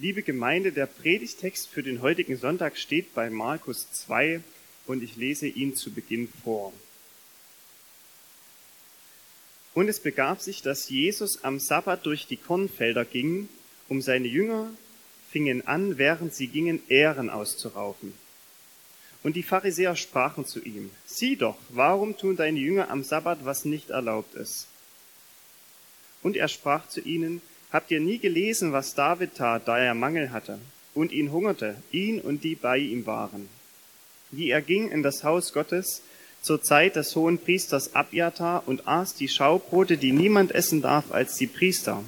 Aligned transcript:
Liebe 0.00 0.22
Gemeinde, 0.22 0.70
der 0.70 0.86
Predigtext 0.86 1.66
für 1.66 1.82
den 1.82 2.02
heutigen 2.02 2.36
Sonntag 2.36 2.78
steht 2.78 3.14
bei 3.14 3.30
Markus 3.30 3.90
2 3.90 4.40
und 4.86 5.02
ich 5.02 5.16
lese 5.16 5.48
ihn 5.48 5.74
zu 5.74 5.92
Beginn 5.92 6.28
vor. 6.44 6.72
Und 9.74 9.88
es 9.88 9.98
begab 9.98 10.40
sich, 10.40 10.62
dass 10.62 10.88
Jesus 10.88 11.42
am 11.42 11.58
Sabbat 11.58 12.06
durch 12.06 12.28
die 12.28 12.36
Kornfelder 12.36 13.04
ging, 13.04 13.48
um 13.88 14.00
seine 14.00 14.28
Jünger 14.28 14.70
fingen 15.32 15.66
an, 15.66 15.98
während 15.98 16.32
sie 16.32 16.46
gingen, 16.46 16.80
Ähren 16.88 17.28
auszuraufen. 17.28 18.14
Und 19.24 19.34
die 19.34 19.42
Pharisäer 19.42 19.96
sprachen 19.96 20.46
zu 20.46 20.62
ihm, 20.62 20.92
sieh 21.06 21.34
doch, 21.34 21.58
warum 21.70 22.16
tun 22.16 22.36
deine 22.36 22.60
Jünger 22.60 22.88
am 22.88 23.02
Sabbat, 23.02 23.44
was 23.44 23.64
nicht 23.64 23.90
erlaubt 23.90 24.36
ist? 24.36 24.68
Und 26.22 26.36
er 26.36 26.46
sprach 26.46 26.88
zu 26.88 27.00
ihnen, 27.00 27.42
habt 27.72 27.90
ihr 27.90 28.00
nie 28.00 28.18
gelesen, 28.18 28.72
was 28.72 28.94
David 28.94 29.34
tat, 29.34 29.66
da 29.66 29.78
er 29.78 29.94
Mangel 29.94 30.32
hatte 30.32 30.58
und 30.94 31.12
ihn 31.12 31.32
hungerte, 31.32 31.76
ihn 31.92 32.20
und 32.20 32.44
die 32.44 32.54
bei 32.54 32.78
ihm 32.78 33.06
waren? 33.06 33.48
Wie 34.30 34.50
er 34.50 34.62
ging 34.62 34.90
in 34.90 35.02
das 35.02 35.24
Haus 35.24 35.52
Gottes 35.52 36.02
zur 36.42 36.62
Zeit 36.62 36.96
des 36.96 37.14
hohen 37.16 37.38
Priesters 37.38 37.94
Abjatar 37.94 38.62
und 38.66 38.86
aß 38.86 39.14
die 39.14 39.28
Schaubrote, 39.28 39.96
die 39.96 40.12
niemand 40.12 40.52
essen 40.52 40.82
darf 40.82 41.12
als 41.12 41.36
die 41.36 41.46
Priester, 41.46 42.02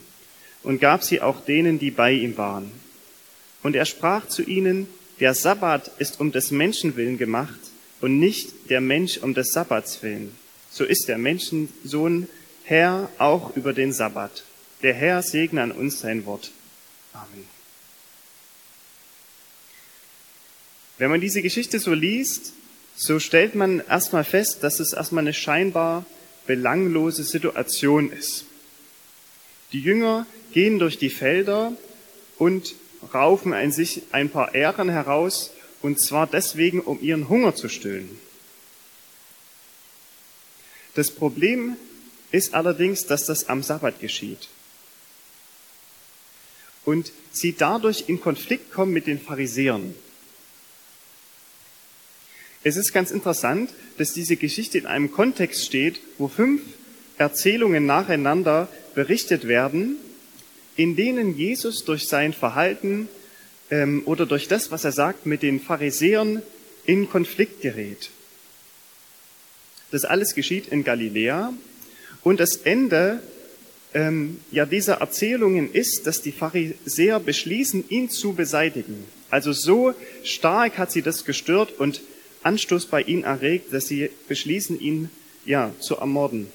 und 0.62 0.80
gab 0.80 1.02
sie 1.02 1.20
auch 1.20 1.44
denen, 1.44 1.78
die 1.78 1.90
bei 1.90 2.12
ihm 2.12 2.36
waren. 2.36 2.70
Und 3.62 3.76
er 3.76 3.86
sprach 3.86 4.28
zu 4.28 4.42
ihnen, 4.42 4.88
der 5.18 5.34
Sabbat 5.34 5.90
ist 5.98 6.20
um 6.20 6.32
des 6.32 6.50
Menschen 6.50 6.96
willen 6.96 7.18
gemacht 7.18 7.58
und 8.00 8.18
nicht 8.18 8.70
der 8.70 8.80
Mensch 8.80 9.18
um 9.18 9.34
des 9.34 9.52
Sabbats 9.52 10.02
willen. 10.02 10.32
So 10.70 10.84
ist 10.84 11.08
der 11.08 11.18
Menschensohn 11.18 12.28
Herr 12.64 13.10
auch 13.18 13.56
über 13.56 13.72
den 13.72 13.92
Sabbat. 13.92 14.44
Der 14.82 14.94
Herr 14.94 15.22
segne 15.22 15.62
an 15.62 15.72
uns 15.72 16.00
sein 16.00 16.24
Wort. 16.24 16.52
Amen. 17.12 17.46
Wenn 20.98 21.10
man 21.10 21.20
diese 21.20 21.42
Geschichte 21.42 21.78
so 21.78 21.94
liest, 21.94 22.52
so 22.94 23.18
stellt 23.18 23.54
man 23.54 23.80
erstmal 23.80 24.24
fest, 24.24 24.58
dass 24.62 24.80
es 24.80 24.92
erstmal 24.92 25.24
eine 25.24 25.32
scheinbar 25.32 26.04
belanglose 26.46 27.24
Situation 27.24 28.12
ist. 28.12 28.44
Die 29.72 29.80
Jünger 29.80 30.26
gehen 30.52 30.78
durch 30.78 30.98
die 30.98 31.10
Felder 31.10 31.72
und 32.38 32.74
raufen 33.14 33.54
ein, 33.54 33.72
sich 33.72 34.02
ein 34.12 34.28
paar 34.28 34.54
Ähren 34.54 34.88
heraus, 34.88 35.50
und 35.80 36.00
zwar 36.00 36.26
deswegen, 36.26 36.80
um 36.80 37.00
ihren 37.00 37.28
Hunger 37.28 37.54
zu 37.54 37.68
stillen. 37.68 38.18
Das 40.94 41.10
Problem 41.10 41.76
ist 42.30 42.52
allerdings, 42.52 43.06
dass 43.06 43.24
das 43.24 43.48
am 43.48 43.62
Sabbat 43.62 44.00
geschieht. 44.00 44.48
Und 46.84 47.12
sie 47.32 47.54
dadurch 47.56 48.04
in 48.08 48.20
Konflikt 48.20 48.72
kommen 48.72 48.92
mit 48.92 49.06
den 49.06 49.20
Pharisäern. 49.20 49.94
Es 52.62 52.76
ist 52.76 52.92
ganz 52.92 53.10
interessant, 53.10 53.70
dass 53.96 54.12
diese 54.12 54.36
Geschichte 54.36 54.78
in 54.78 54.86
einem 54.86 55.10
Kontext 55.10 55.64
steht, 55.64 56.00
wo 56.18 56.28
fünf 56.28 56.60
Erzählungen 57.16 57.86
nacheinander 57.86 58.68
berichtet 58.94 59.48
werden, 59.48 59.96
in 60.76 60.96
denen 60.96 61.36
Jesus 61.36 61.84
durch 61.84 62.06
sein 62.06 62.32
Verhalten 62.32 63.08
ähm, 63.70 64.02
oder 64.04 64.26
durch 64.26 64.48
das, 64.48 64.70
was 64.70 64.84
er 64.84 64.92
sagt, 64.92 65.26
mit 65.26 65.42
den 65.42 65.60
Pharisäern 65.60 66.42
in 66.84 67.08
Konflikt 67.08 67.62
gerät. 67.62 68.10
Das 69.90 70.04
alles 70.04 70.34
geschieht 70.34 70.68
in 70.68 70.84
Galiläa 70.84 71.52
und 72.22 72.40
das 72.40 72.56
Ende 72.56 73.22
ähm, 73.94 74.40
ja 74.50 74.66
dieser 74.66 74.94
Erzählungen 74.94 75.72
ist, 75.72 76.06
dass 76.06 76.22
die 76.22 76.32
Pharisäer 76.32 77.20
beschließen, 77.20 77.88
ihn 77.88 78.10
zu 78.10 78.34
beseitigen. 78.34 79.04
Also 79.30 79.52
so 79.52 79.94
stark 80.24 80.78
hat 80.78 80.90
sie 80.92 81.02
das 81.02 81.24
gestört 81.24 81.72
und 81.78 82.00
Anstoß 82.42 82.86
bei 82.86 83.02
ihnen 83.02 83.24
erregt, 83.24 83.72
dass 83.72 83.86
sie 83.86 84.10
beschließen, 84.28 84.80
ihn 84.80 85.10
ja 85.44 85.72
zu 85.80 85.96
ermorden. 85.96 86.46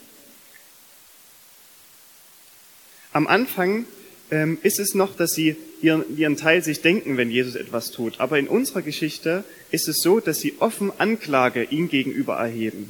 Am 3.13 3.27
Anfang 3.27 3.85
ähm, 4.31 4.57
ist 4.63 4.79
es 4.79 4.93
noch, 4.93 5.15
dass 5.15 5.31
sie 5.31 5.55
ihren, 5.81 6.17
ihren 6.17 6.35
Teil 6.35 6.63
sich 6.63 6.81
denken, 6.81 7.17
wenn 7.17 7.31
Jesus 7.31 7.55
etwas 7.55 7.91
tut. 7.91 8.19
Aber 8.19 8.39
in 8.39 8.47
unserer 8.47 8.81
Geschichte 8.81 9.43
ist 9.71 9.87
es 9.87 10.01
so, 10.01 10.19
dass 10.19 10.39
sie 10.39 10.55
offen 10.59 10.91
Anklage 10.97 11.63
ihm 11.63 11.87
gegenüber 11.89 12.35
erheben. 12.35 12.89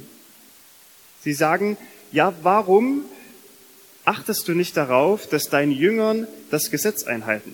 Sie 1.22 1.32
sagen, 1.32 1.76
ja, 2.12 2.34
warum 2.42 3.04
achtest 4.06 4.48
du 4.48 4.54
nicht 4.54 4.76
darauf, 4.76 5.28
dass 5.28 5.44
deine 5.44 5.74
Jüngern 5.74 6.26
das 6.50 6.70
Gesetz 6.70 7.04
einhalten? 7.04 7.52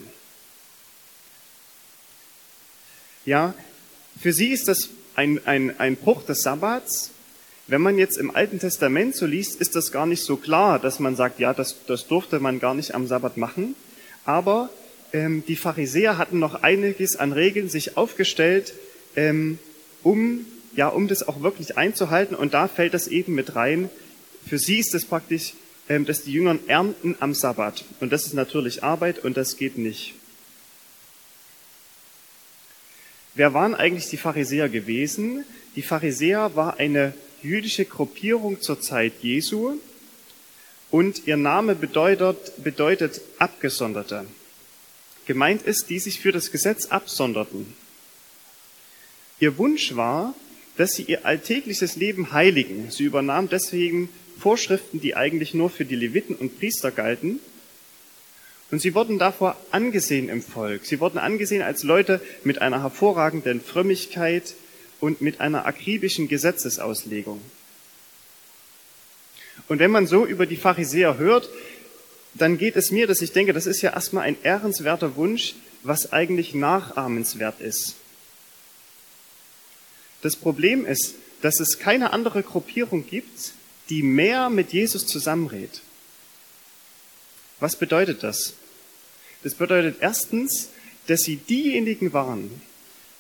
Ja, 3.25 3.55
für 4.21 4.33
sie 4.33 4.49
ist 4.49 4.69
das 4.69 4.91
ein, 5.15 5.41
ein, 5.47 5.79
ein 5.79 5.97
Bruch 5.97 6.25
des 6.25 6.43
Sabbats. 6.43 7.11
Wenn 7.69 7.81
man 7.81 7.99
jetzt 7.99 8.19
im 8.19 8.35
Alten 8.35 8.59
Testament 8.59 9.15
so 9.15 9.27
liest, 9.27 9.61
ist 9.61 9.77
das 9.77 9.93
gar 9.93 10.07
nicht 10.07 10.25
so 10.25 10.37
klar, 10.37 10.79
dass 10.79 10.99
man 10.99 11.17
sagt, 11.17 11.39
ja, 11.39 11.55
das, 11.55 11.77
das 11.87 12.07
durfte 12.07 12.41
man 12.41 12.59
gar 12.59 12.75
nicht 12.75 12.95
am 12.95 13.07
Sabbat 13.07 13.37
machen. 13.37 13.77
Aber 14.25 14.71
ähm, 15.13 15.45
die 15.47 15.57
Pharisäer 15.57 16.19
hatten 16.19 16.39
noch 16.39 16.63
einiges 16.63 17.17
an 17.17 17.33
Regeln 17.33 17.69
sich 17.69 17.97
aufgestellt, 17.97 18.75
ähm, 19.15 19.59
um, 20.03 20.45
ja, 20.75 20.89
um 20.89 21.07
das 21.07 21.27
auch 21.27 21.43
wirklich 21.43 21.79
einzuhalten. 21.79 22.35
Und 22.35 22.55
da 22.55 22.67
fällt 22.67 22.95
das 22.95 23.07
eben 23.07 23.35
mit 23.35 23.55
rein. 23.55 23.89
Für 24.47 24.59
sie 24.59 24.79
ist 24.79 24.95
es 24.95 25.05
praktisch, 25.05 25.55
dass 26.01 26.23
die 26.23 26.33
Jüngern 26.33 26.61
ernten 26.67 27.17
am 27.21 27.35
Sabbat. 27.35 27.85
Und 28.01 28.13
das 28.13 28.27
ist 28.27 28.35
natürlich 28.35 28.83
Arbeit 28.83 29.19
und 29.19 29.37
das 29.37 29.57
geht 29.57 29.79
nicht. 29.79 30.15
Wer 33.35 33.55
waren 33.55 33.75
eigentlich 33.75 34.09
die 34.09 34.17
Pharisäer 34.17 34.69
gewesen? 34.69 35.45
Die 35.77 35.83
Pharisäer 35.83 36.55
war 36.55 36.79
eine 36.79 37.15
jüdische 37.43 37.85
Gruppierung 37.85 38.61
zur 38.61 38.81
Zeit 38.81 39.15
Jesu 39.23 39.79
und 40.91 41.27
ihr 41.27 41.39
Name 41.39 41.75
bedeutet, 41.75 42.63
bedeutet 42.63 43.23
Abgesonderte. 43.39 44.27
Gemeint 45.27 45.63
ist, 45.63 45.89
die 45.89 45.99
sich 45.99 46.21
für 46.21 46.33
das 46.33 46.51
Gesetz 46.51 46.87
absonderten. 46.87 47.75
Ihr 49.41 49.57
Wunsch 49.57 49.97
war, 49.97 50.35
dass 50.77 50.93
sie 50.93 51.03
ihr 51.05 51.25
alltägliches 51.25 51.97
Leben 51.97 52.33
heiligen. 52.33 52.91
Sie 52.91 53.05
übernahmen 53.05 53.49
deswegen 53.49 54.09
Vorschriften, 54.43 55.01
die 55.01 55.15
eigentlich 55.15 55.55
nur 55.55 55.71
für 55.71 55.85
die 55.85 55.95
Leviten 55.95 56.35
und 56.35 56.59
Priester 56.59 56.91
galten 56.91 57.39
und 58.73 58.81
sie 58.81 58.95
wurden 58.95 59.19
davor 59.19 59.57
angesehen 59.71 60.31
im 60.31 60.43
Volk. 60.43 60.87
Sie 60.87 60.99
wurden 60.99 61.19
angesehen 61.19 61.61
als 61.61 61.83
Leute 61.83 62.23
mit 62.43 62.63
einer 62.63 62.83
hervorragenden 62.83 63.61
Frömmigkeit 63.61 64.55
und 64.99 65.21
mit 65.21 65.43
einer 65.43 65.67
akribischen 65.67 66.27
Gesetzesauslegung. 66.27 67.41
Und 69.69 69.79
wenn 69.79 69.91
man 69.91 70.07
so 70.07 70.25
über 70.25 70.47
die 70.47 70.57
Pharisäer 70.57 71.19
hört, 71.19 71.51
dann 72.33 72.57
geht 72.57 72.77
es 72.77 72.91
mir, 72.91 73.07
dass 73.07 73.21
ich 73.21 73.33
denke, 73.33 73.53
das 73.53 73.67
ist 73.67 73.83
ja 73.83 73.93
erstmal 73.93 74.25
ein 74.25 74.37
ehrenswerter 74.43 75.17
Wunsch, 75.17 75.55
was 75.83 76.13
eigentlich 76.15 76.55
nachahmenswert 76.55 77.61
ist. 77.61 77.97
Das 80.23 80.35
Problem 80.35 80.87
ist, 80.87 81.15
dass 81.43 81.61
es 81.61 81.79
keine 81.79 82.15
andere 82.15 82.43
Gruppierung 82.43 83.07
gibt, 83.07 83.53
die 83.89 84.03
mehr 84.03 84.51
mit 84.51 84.73
Jesus 84.73 85.07
zusammenredet. 85.07 85.83
Was 87.61 87.77
bedeutet 87.77 88.23
das? 88.23 88.55
Das 89.43 89.55
bedeutet 89.55 89.97
erstens, 90.01 90.71
dass 91.07 91.21
sie 91.21 91.37
diejenigen 91.37 92.13
waren, 92.13 92.51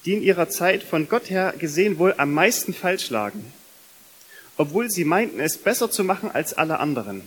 die 0.04 0.14
in 0.14 0.22
ihrer 0.22 0.48
Zeit 0.48 0.82
von 0.82 1.08
Gott 1.08 1.30
her 1.30 1.54
gesehen 1.58 1.98
wohl 1.98 2.14
am 2.16 2.32
meisten 2.32 2.74
falsch 2.74 3.10
lagen, 3.10 3.52
obwohl 4.56 4.90
sie 4.90 5.04
meinten, 5.04 5.40
es 5.40 5.56
besser 5.56 5.90
zu 5.90 6.04
machen 6.04 6.30
als 6.30 6.54
alle 6.54 6.80
anderen. 6.80 7.22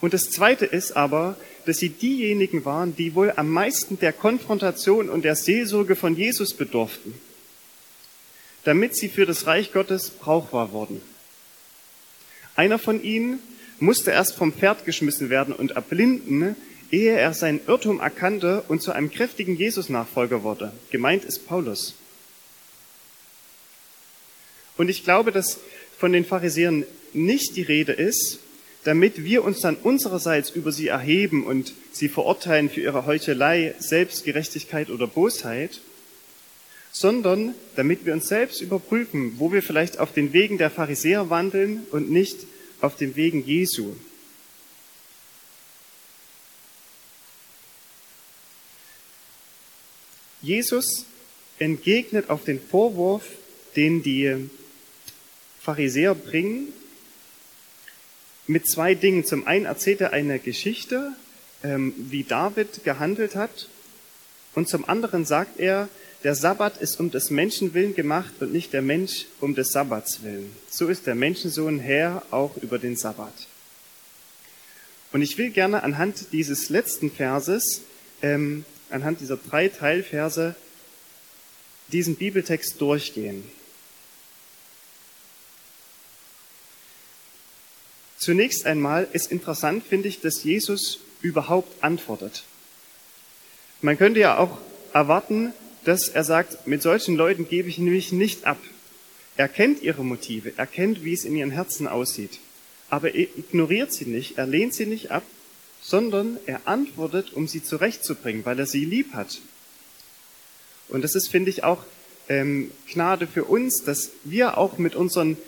Und 0.00 0.14
das 0.14 0.30
Zweite 0.30 0.64
ist 0.64 0.92
aber, 0.92 1.36
dass 1.66 1.78
sie 1.78 1.90
diejenigen 1.90 2.64
waren, 2.64 2.94
die 2.94 3.14
wohl 3.14 3.32
am 3.36 3.50
meisten 3.50 3.98
der 3.98 4.12
Konfrontation 4.12 5.08
und 5.08 5.24
der 5.24 5.36
Seelsorge 5.36 5.96
von 5.96 6.16
Jesus 6.16 6.54
bedurften, 6.54 7.14
damit 8.68 8.94
sie 8.94 9.08
für 9.08 9.24
das 9.24 9.46
Reich 9.46 9.72
Gottes 9.72 10.10
brauchbar 10.10 10.72
wurden. 10.72 11.00
Einer 12.54 12.78
von 12.78 13.02
ihnen 13.02 13.38
musste 13.80 14.10
erst 14.10 14.34
vom 14.34 14.52
Pferd 14.52 14.84
geschmissen 14.84 15.30
werden 15.30 15.54
und 15.54 15.70
erblinden, 15.70 16.54
ehe 16.90 17.16
er 17.16 17.32
seinen 17.32 17.60
Irrtum 17.66 17.98
erkannte 17.98 18.62
und 18.68 18.82
zu 18.82 18.92
einem 18.92 19.10
kräftigen 19.10 19.56
Jesus-Nachfolger 19.56 20.42
wurde. 20.42 20.70
Gemeint 20.90 21.24
ist 21.24 21.46
Paulus. 21.46 21.94
Und 24.76 24.90
ich 24.90 25.02
glaube, 25.02 25.32
dass 25.32 25.60
von 25.96 26.12
den 26.12 26.26
Pharisäern 26.26 26.84
nicht 27.14 27.56
die 27.56 27.62
Rede 27.62 27.92
ist, 27.92 28.38
damit 28.84 29.24
wir 29.24 29.44
uns 29.44 29.60
dann 29.60 29.76
unsererseits 29.76 30.50
über 30.50 30.72
sie 30.72 30.88
erheben 30.88 31.46
und 31.46 31.72
sie 31.92 32.10
verurteilen 32.10 32.68
für 32.68 32.82
ihre 32.82 33.06
Heuchelei, 33.06 33.74
Selbstgerechtigkeit 33.78 34.90
oder 34.90 35.06
Bosheit, 35.06 35.80
sondern 36.90 37.54
damit 37.76 38.06
wir 38.06 38.12
uns 38.12 38.28
selbst 38.28 38.60
überprüfen, 38.60 39.34
wo 39.38 39.52
wir 39.52 39.62
vielleicht 39.62 39.98
auf 39.98 40.12
den 40.12 40.32
Wegen 40.32 40.58
der 40.58 40.70
Pharisäer 40.70 41.30
wandeln 41.30 41.86
und 41.90 42.10
nicht 42.10 42.38
auf 42.80 42.96
den 42.96 43.16
Wegen 43.16 43.44
Jesu. 43.44 43.94
Jesus 50.40 51.04
entgegnet 51.58 52.30
auf 52.30 52.44
den 52.44 52.60
Vorwurf, 52.60 53.24
den 53.74 54.02
die 54.02 54.48
Pharisäer 55.60 56.14
bringen, 56.14 56.72
mit 58.46 58.68
zwei 58.68 58.94
Dingen. 58.94 59.24
Zum 59.24 59.46
einen 59.46 59.66
erzählt 59.66 60.00
er 60.00 60.12
eine 60.12 60.38
Geschichte, 60.38 61.12
ähm, 61.62 61.92
wie 61.96 62.22
David 62.22 62.84
gehandelt 62.84 63.34
hat, 63.34 63.68
und 64.54 64.68
zum 64.68 64.88
anderen 64.88 65.24
sagt 65.24 65.60
er, 65.60 65.88
der 66.24 66.34
Sabbat 66.34 66.78
ist 66.78 66.98
um 66.98 67.10
des 67.10 67.30
Menschen 67.30 67.74
willen 67.74 67.94
gemacht 67.94 68.32
und 68.40 68.52
nicht 68.52 68.72
der 68.72 68.82
Mensch 68.82 69.26
um 69.40 69.54
des 69.54 69.70
Sabbats 69.70 70.22
willen. 70.22 70.54
So 70.68 70.88
ist 70.88 71.06
der 71.06 71.14
Menschensohn 71.14 71.78
Herr 71.78 72.22
auch 72.30 72.56
über 72.56 72.78
den 72.78 72.96
Sabbat. 72.96 73.34
Und 75.12 75.22
ich 75.22 75.38
will 75.38 75.50
gerne 75.50 75.82
anhand 75.82 76.32
dieses 76.32 76.68
letzten 76.68 77.10
Verses, 77.10 77.82
ähm, 78.20 78.64
anhand 78.90 79.20
dieser 79.20 79.36
drei 79.36 79.68
Teilverse, 79.68 80.54
diesen 81.92 82.16
Bibeltext 82.16 82.80
durchgehen. 82.80 83.44
Zunächst 88.18 88.66
einmal 88.66 89.06
ist 89.12 89.30
interessant, 89.30 89.84
finde 89.88 90.08
ich, 90.08 90.20
dass 90.20 90.42
Jesus 90.42 90.98
überhaupt 91.22 91.82
antwortet. 91.82 92.42
Man 93.80 93.96
könnte 93.96 94.20
ja 94.20 94.36
auch 94.36 94.58
erwarten, 94.92 95.54
dass 95.88 96.06
er 96.08 96.22
sagt, 96.22 96.66
mit 96.66 96.82
solchen 96.82 97.16
Leuten 97.16 97.48
gebe 97.48 97.70
ich 97.70 97.78
mich 97.78 98.12
nicht 98.12 98.44
ab. 98.44 98.58
Er 99.38 99.48
kennt 99.48 99.80
ihre 99.80 100.04
Motive, 100.04 100.52
er 100.54 100.66
kennt, 100.66 101.02
wie 101.02 101.14
es 101.14 101.24
in 101.24 101.34
ihren 101.34 101.50
Herzen 101.50 101.88
aussieht. 101.88 102.40
Aber 102.90 103.14
er 103.14 103.26
ignoriert 103.38 103.94
sie 103.94 104.04
nicht, 104.04 104.36
er 104.36 104.46
lehnt 104.46 104.74
sie 104.74 104.84
nicht 104.84 105.10
ab, 105.10 105.22
sondern 105.80 106.36
er 106.44 106.60
antwortet, 106.66 107.32
um 107.32 107.48
sie 107.48 107.62
zurechtzubringen, 107.62 108.44
weil 108.44 108.58
er 108.58 108.66
sie 108.66 108.84
lieb 108.84 109.14
hat. 109.14 109.40
Und 110.88 111.04
das 111.04 111.14
ist, 111.14 111.28
finde 111.28 111.48
ich, 111.48 111.64
auch 111.64 111.84
ähm, 112.28 112.70
Gnade 112.92 113.26
für 113.26 113.44
uns, 113.44 113.82
dass 113.82 114.10
wir 114.24 114.58
auch 114.58 114.76
mit 114.76 114.94
unseren 114.94 115.38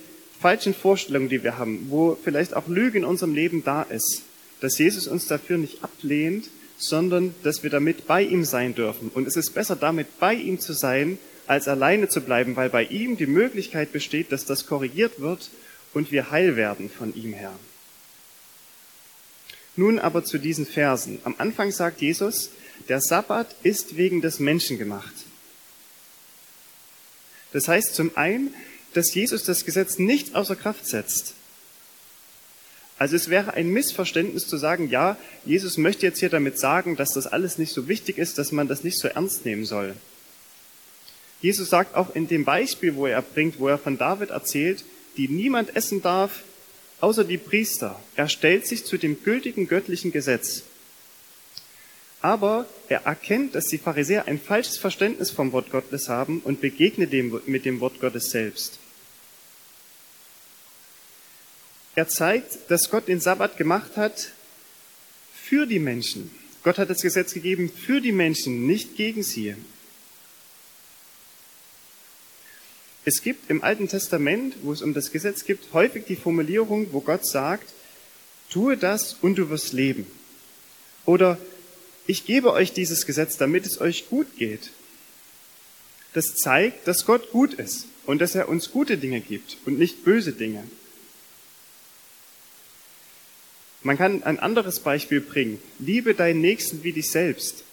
falschen 0.41 0.73
Vorstellungen, 0.73 1.29
die 1.29 1.43
wir 1.43 1.59
haben, 1.59 1.91
wo 1.91 2.17
vielleicht 2.25 2.55
auch 2.55 2.67
Lüge 2.67 2.97
in 2.97 3.05
unserem 3.05 3.35
Leben 3.35 3.63
da 3.63 3.83
ist, 3.83 4.23
dass 4.63 4.79
Jesus 4.79 5.07
uns 5.07 5.27
dafür 5.27 5.59
nicht 5.59 5.85
ablehnt, 5.85 6.49
sondern 6.81 7.35
dass 7.43 7.63
wir 7.63 7.71
damit 7.71 8.07
bei 8.07 8.23
ihm 8.23 8.45
sein 8.45 8.75
dürfen. 8.75 9.11
Und 9.13 9.29
es 9.29 9.37
ist 9.37 9.51
besser, 9.51 9.77
damit 9.77 10.19
bei 10.19 10.35
ihm 10.35 10.59
zu 10.59 10.73
sein, 10.73 11.19
als 11.47 11.69
alleine 11.69 12.09
zu 12.09 12.23
bleiben, 12.23 12.57
weil 12.57 12.71
bei 12.71 12.85
ihm 12.85 13.17
die 13.17 13.27
Möglichkeit 13.27 13.93
besteht, 13.93 14.33
dass 14.33 14.47
das 14.47 14.67
korrigiert 14.67 15.21
wird 15.21 15.51
und 15.93 16.11
wir 16.11 16.31
heil 16.31 16.57
werden 16.57 16.89
von 16.91 17.15
ihm 17.15 17.35
her. 17.35 17.53
Nun 19.77 19.99
aber 19.99 20.25
zu 20.25 20.39
diesen 20.39 20.67
Versen. 20.67 21.19
Am 21.25 21.35
Anfang 21.39 21.71
sagt 21.71 22.01
Jesus, 22.01 22.51
der 22.89 23.01
Sabbat 23.01 23.55
ist 23.63 23.97
wegen 23.97 24.21
des 24.21 24.41
Menschen 24.41 24.79
gemacht. 24.79 25.13
Das 27.53 27.69
heißt 27.69 27.95
zum 27.95 28.17
einen, 28.17 28.55
dass 28.95 29.13
Jesus 29.15 29.45
das 29.45 29.65
Gesetz 29.65 29.99
nicht 29.99 30.35
außer 30.35 30.57
Kraft 30.57 30.87
setzt. 30.87 31.35
Also 33.01 33.17
es 33.17 33.31
wäre 33.31 33.55
ein 33.55 33.71
Missverständnis 33.71 34.47
zu 34.47 34.59
sagen, 34.59 34.91
ja, 34.91 35.17
Jesus 35.47 35.79
möchte 35.79 36.05
jetzt 36.05 36.21
hier 36.21 36.29
damit 36.29 36.59
sagen, 36.59 36.97
dass 36.97 37.15
das 37.15 37.27
alles 37.27 37.57
nicht 37.57 37.73
so 37.73 37.89
wichtig 37.89 38.19
ist, 38.19 38.37
dass 38.37 38.53
man 38.53 38.69
das 38.69 38.85
nicht 38.85 38.99
so 38.99 39.09
ernst 39.09 39.47
nehmen 39.47 39.65
soll. 39.65 39.95
Jesus 41.41 41.71
sagt 41.71 41.97
auch 41.97 42.15
in 42.15 42.29
dem 42.29 42.45
Beispiel, 42.45 42.95
wo 42.97 43.07
er 43.07 43.23
bringt, 43.23 43.59
wo 43.59 43.69
er 43.69 43.79
von 43.79 43.97
David 43.97 44.29
erzählt, 44.29 44.85
die 45.17 45.29
niemand 45.29 45.75
essen 45.75 46.03
darf, 46.03 46.43
außer 47.01 47.25
die 47.25 47.39
Priester. 47.39 47.99
Er 48.17 48.29
stellt 48.29 48.67
sich 48.67 48.85
zu 48.85 48.99
dem 48.99 49.23
gültigen 49.25 49.67
göttlichen 49.67 50.13
Gesetz. 50.13 50.65
Aber 52.21 52.67
er 52.91 53.07
erkennt, 53.07 53.55
dass 53.55 53.69
die 53.69 53.79
Pharisäer 53.79 54.29
ein 54.29 54.39
falsches 54.39 54.77
Verständnis 54.77 55.31
vom 55.31 55.53
Wort 55.53 55.71
Gottes 55.71 56.11
haben 56.11 56.41
und 56.45 56.61
begegnet 56.61 57.15
dem 57.15 57.41
mit 57.47 57.65
dem 57.65 57.81
Wort 57.81 57.99
Gottes 57.99 58.29
selbst. 58.29 58.79
Er 62.01 62.09
zeigt, 62.09 62.71
dass 62.71 62.89
Gott 62.89 63.09
den 63.09 63.21
Sabbat 63.21 63.59
gemacht 63.59 63.99
hat 63.99 64.33
für 65.35 65.67
die 65.67 65.79
Menschen. 65.79 66.31
Gott 66.63 66.79
hat 66.79 66.89
das 66.89 67.03
Gesetz 67.03 67.35
gegeben 67.35 67.71
für 67.71 68.01
die 68.01 68.11
Menschen, 68.11 68.67
nicht 68.67 68.97
gegen 68.97 69.23
sie. 69.23 69.55
Es 73.05 73.21
gibt 73.21 73.51
im 73.51 73.63
Alten 73.63 73.87
Testament, 73.87 74.55
wo 74.63 74.73
es 74.73 74.81
um 74.81 74.95
das 74.95 75.13
Gesetz 75.13 75.45
geht, 75.45 75.59
häufig 75.75 76.07
die 76.07 76.17
Formulierung, 76.17 76.91
wo 76.93 77.03
Gott 77.03 77.27
sagt, 77.27 77.69
tue 78.49 78.79
das 78.79 79.19
und 79.21 79.35
du 79.35 79.51
wirst 79.51 79.75
leben. 79.75 80.07
Oder 81.05 81.37
ich 82.07 82.25
gebe 82.25 82.55
euch 82.55 82.73
dieses 82.73 83.05
Gesetz, 83.05 83.37
damit 83.37 83.67
es 83.67 83.79
euch 83.79 84.09
gut 84.09 84.39
geht. 84.39 84.71
Das 86.15 86.35
zeigt, 86.37 86.89
dass 86.89 87.05
Gott 87.05 87.31
gut 87.31 87.53
ist 87.53 87.85
und 88.07 88.23
dass 88.23 88.35
er 88.35 88.49
uns 88.49 88.71
gute 88.71 88.97
Dinge 88.97 89.21
gibt 89.21 89.59
und 89.67 89.79
nicht 89.79 90.03
böse 90.03 90.33
Dinge. 90.33 90.65
Man 93.83 93.97
kann 93.97 94.23
ein 94.23 94.39
anderes 94.39 94.81
Beispiel 94.81 95.21
bringen. 95.21 95.61
Liebe 95.79 96.15
deinen 96.15 96.41
Nächsten 96.41 96.83
wie 96.83 96.93
dich 96.93 97.11
selbst. 97.11 97.65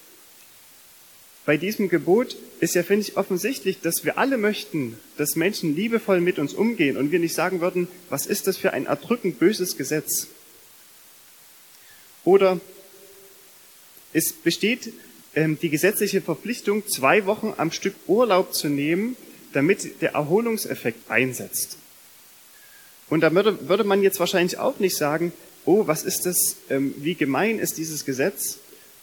Bei 1.44 1.56
diesem 1.56 1.88
Gebot 1.88 2.36
ist 2.60 2.74
ja, 2.74 2.82
finde 2.82 3.06
ich, 3.06 3.16
offensichtlich, 3.16 3.80
dass 3.80 4.04
wir 4.04 4.18
alle 4.18 4.36
möchten, 4.36 4.98
dass 5.16 5.36
Menschen 5.36 5.74
liebevoll 5.74 6.20
mit 6.20 6.38
uns 6.38 6.52
umgehen 6.52 6.96
und 6.96 7.10
wir 7.10 7.18
nicht 7.18 7.34
sagen 7.34 7.60
würden, 7.60 7.88
was 8.10 8.26
ist 8.26 8.46
das 8.46 8.56
für 8.58 8.72
ein 8.72 8.86
erdrückend 8.86 9.38
böses 9.38 9.76
Gesetz? 9.76 10.26
Oder 12.24 12.60
es 14.12 14.32
besteht 14.32 14.92
ähm, 15.34 15.58
die 15.60 15.70
gesetzliche 15.70 16.20
Verpflichtung, 16.20 16.86
zwei 16.86 17.24
Wochen 17.26 17.54
am 17.56 17.72
Stück 17.72 17.94
Urlaub 18.06 18.54
zu 18.54 18.68
nehmen, 18.68 19.16
damit 19.52 20.02
der 20.02 20.12
Erholungseffekt 20.12 21.10
einsetzt. 21.10 21.78
Und 23.08 23.20
da 23.22 23.34
würde, 23.34 23.68
würde 23.68 23.84
man 23.84 24.02
jetzt 24.02 24.20
wahrscheinlich 24.20 24.58
auch 24.58 24.78
nicht 24.80 24.96
sagen, 24.96 25.32
oh, 25.68 25.86
was 25.86 26.02
ist 26.02 26.24
das, 26.24 26.56
ähm, 26.70 26.94
wie 26.96 27.14
gemein 27.14 27.58
ist 27.58 27.76
dieses 27.76 28.06
Gesetz 28.06 28.56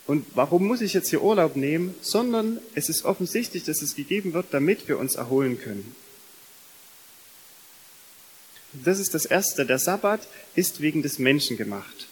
und 0.07 0.25
warum 0.33 0.65
muss 0.65 0.81
ich 0.81 0.93
jetzt 0.93 1.09
hier 1.09 1.21
Urlaub 1.21 1.55
nehmen, 1.55 1.93
sondern 2.01 2.59
es 2.73 2.89
ist 2.89 3.05
offensichtlich, 3.05 3.63
dass 3.63 3.83
es 3.83 3.95
gegeben 3.95 4.33
wird, 4.33 4.47
damit 4.49 4.87
wir 4.87 4.97
uns 4.97 5.13
erholen 5.13 5.61
können. 5.61 5.95
Das 8.73 8.99
ist 8.99 9.13
das 9.13 9.25
Erste. 9.25 9.65
Der 9.67 9.77
Sabbat 9.77 10.27
ist 10.55 10.81
wegen 10.81 11.03
des 11.03 11.19
Menschen 11.19 11.55
gemacht. 11.55 12.07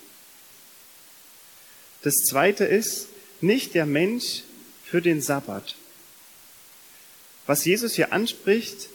Das 2.04 2.14
zweite 2.14 2.64
ist, 2.64 3.08
nicht 3.42 3.74
der 3.74 3.88
Mensch 3.88 4.44
für 4.86 5.02
den 5.02 5.22
Sabbat. 5.22 5.75
Was 7.48 7.66
Jesus 7.66 7.96
hier 7.96 8.13
anspricht, 8.13 8.89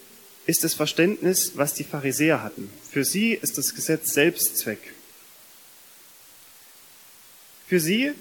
ist 0.45 0.63
das 0.63 0.73
Verständnis, 0.73 1.51
was 1.55 1.73
die 1.73 1.83
Pharisäer 1.83 2.43
hatten. 2.43 2.71
Für 2.89 3.03
sie 3.03 3.33
ist 3.33 3.57
das 3.57 3.75
Gesetz 3.75 4.13
Selbstzweck. 4.13 4.79
Für 7.69 7.79
sie 7.79 8.13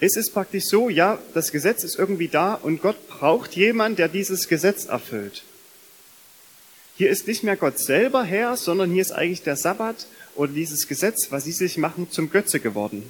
ist 0.00 0.16
es 0.16 0.30
praktisch 0.30 0.64
so, 0.64 0.88
ja, 0.88 1.18
das 1.34 1.52
Gesetz 1.52 1.84
ist 1.84 1.98
irgendwie 1.98 2.28
da 2.28 2.54
und 2.54 2.80
Gott 2.80 3.08
braucht 3.08 3.54
jemand, 3.54 3.98
der 3.98 4.08
dieses 4.08 4.48
Gesetz 4.48 4.86
erfüllt. 4.86 5.44
Hier 6.96 7.10
ist 7.10 7.26
nicht 7.26 7.42
mehr 7.42 7.56
Gott 7.56 7.78
selber 7.78 8.24
Herr, 8.24 8.56
sondern 8.56 8.90
hier 8.90 9.02
ist 9.02 9.12
eigentlich 9.12 9.42
der 9.42 9.56
Sabbat 9.56 10.06
oder 10.34 10.50
dieses 10.50 10.88
Gesetz, 10.88 11.26
was 11.28 11.44
sie 11.44 11.52
sich 11.52 11.76
machen, 11.76 12.10
zum 12.10 12.30
Götze 12.30 12.58
geworden. 12.58 13.02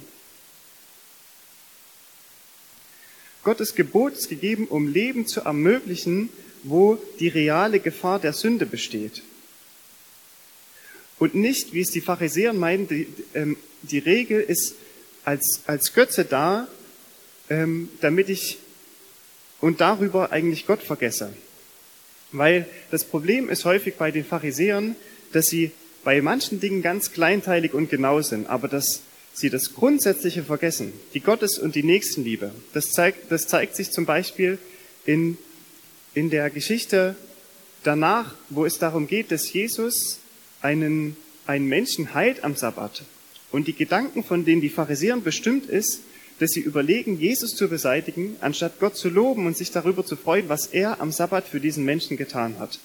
Gottes 3.45 3.73
Gebot 3.73 4.11
ist 4.11 4.27
gegeben, 4.27 4.67
um 4.67 4.91
Leben 4.91 5.25
zu 5.25 5.39
ermöglichen, 5.39 6.27
wo 6.63 6.97
die 7.21 7.29
reale 7.29 7.79
Gefahr 7.79 8.19
der 8.19 8.33
Sünde 8.33 8.65
besteht. 8.65 9.23
Und 11.17 11.33
nicht, 11.33 11.71
wie 11.71 11.79
es 11.79 11.91
die 11.91 12.01
Pharisäer 12.01 12.51
meinen, 12.51 12.89
die, 12.89 13.07
ähm, 13.33 13.55
die 13.83 13.99
Regel 13.99 14.41
ist 14.41 14.75
als, 15.27 15.61
als 15.67 15.93
Götze 15.93 16.23
da, 16.23 16.69
ähm, 17.49 17.89
damit 17.99 18.29
ich 18.29 18.59
und 19.59 19.81
darüber 19.81 20.31
eigentlich 20.31 20.65
Gott 20.65 20.81
vergesse. 20.81 21.33
Weil 22.31 22.65
das 22.91 23.03
Problem 23.03 23.49
ist 23.49 23.65
häufig 23.65 23.95
bei 23.95 24.09
den 24.09 24.23
Pharisäern, 24.23 24.95
dass 25.33 25.47
sie 25.47 25.71
bei 26.05 26.21
manchen 26.21 26.61
Dingen 26.61 26.81
ganz 26.81 27.11
kleinteilig 27.11 27.73
und 27.73 27.89
genau 27.89 28.21
sind, 28.21 28.47
aber 28.47 28.69
dass 28.69 29.01
sie 29.33 29.49
das 29.49 29.73
Grundsätzliche 29.73 30.43
vergessen, 30.43 30.93
die 31.13 31.19
Gottes- 31.19 31.59
und 31.59 31.75
die 31.75 31.83
Nächstenliebe. 31.83 32.51
Das 32.71 32.91
zeigt, 32.91 33.29
das 33.29 33.47
zeigt 33.47 33.75
sich 33.75 33.91
zum 33.91 34.05
Beispiel 34.05 34.57
in, 35.05 35.37
in 36.13 36.29
der 36.29 36.49
Geschichte 36.49 37.17
danach, 37.83 38.33
wo 38.49 38.65
es 38.65 38.79
darum 38.79 39.07
geht, 39.07 39.31
dass 39.31 39.51
Jesus 39.51 40.19
einen, 40.61 41.17
einen 41.45 41.67
Menschen 41.67 42.13
heilt 42.13 42.45
am 42.45 42.55
Sabbat. 42.55 43.03
Und 43.51 43.67
die 43.67 43.73
Gedanken, 43.73 44.23
von 44.23 44.45
denen 44.45 44.61
die 44.61 44.69
Pharisäer 44.69 45.17
bestimmt 45.17 45.67
ist, 45.67 46.01
dass 46.39 46.51
sie 46.51 46.59
überlegen, 46.59 47.19
Jesus 47.19 47.55
zu 47.55 47.67
beseitigen, 47.67 48.35
anstatt 48.41 48.79
Gott 48.79 48.95
zu 48.95 49.09
loben 49.09 49.47
und 49.47 49.57
sich 49.57 49.71
darüber 49.71 50.05
zu 50.05 50.15
freuen, 50.15 50.49
was 50.49 50.67
er 50.67 51.01
am 51.01 51.11
Sabbat 51.11 51.47
für 51.47 51.59
diesen 51.59 51.83
Menschen 51.83 52.17
getan 52.17 52.59
hat. 52.59 52.79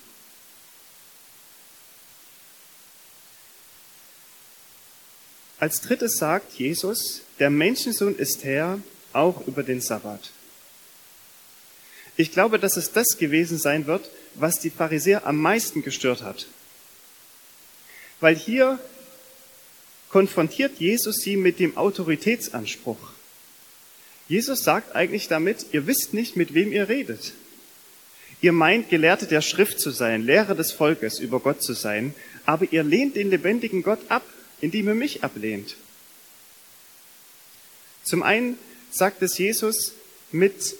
Als 5.59 5.81
drittes 5.81 6.16
sagt 6.16 6.54
Jesus, 6.54 7.21
der 7.38 7.50
Menschensohn 7.50 8.16
ist 8.16 8.42
Herr 8.42 8.81
auch 9.12 9.47
über 9.47 9.62
den 9.62 9.81
Sabbat. 9.81 10.31
Ich 12.16 12.33
glaube, 12.33 12.59
dass 12.59 12.76
es 12.76 12.92
das 12.92 13.16
gewesen 13.16 13.59
sein 13.59 13.87
wird, 13.87 14.11
was 14.35 14.59
die 14.59 14.71
Pharisäer 14.71 15.26
am 15.26 15.37
meisten 15.37 15.83
gestört 15.83 16.23
hat. 16.23 16.47
Weil 18.21 18.35
hier 18.35 18.78
konfrontiert 20.12 20.78
Jesus 20.78 21.16
sie 21.16 21.37
mit 21.37 21.59
dem 21.59 21.76
Autoritätsanspruch. 21.76 22.99
Jesus 24.28 24.62
sagt 24.62 24.95
eigentlich 24.95 25.26
damit, 25.26 25.66
ihr 25.73 25.87
wisst 25.87 26.14
nicht, 26.14 26.37
mit 26.37 26.54
wem 26.54 26.71
ihr 26.71 26.88
redet. 26.88 27.33
Ihr 28.42 28.52
meint, 28.52 28.90
Gelehrte 28.90 29.26
der 29.26 29.40
Schrift 29.40 29.81
zu 29.81 29.90
sein, 29.90 30.23
Lehrer 30.23 30.54
des 30.54 30.73
Volkes 30.73 31.19
über 31.19 31.40
Gott 31.40 31.62
zu 31.62 31.73
sein, 31.73 32.14
aber 32.45 32.66
ihr 32.71 32.83
lehnt 32.83 33.16
den 33.16 33.31
lebendigen 33.31 33.83
Gott 33.83 34.00
ab, 34.09 34.23
indem 34.61 34.88
ihr 34.88 34.95
mich 34.95 35.25
ablehnt. 35.25 35.76
Zum 38.04 38.23
einen 38.23 38.59
sagt 38.90 39.23
es 39.23 39.38
Jesus 39.38 39.92
mit, 40.31 40.76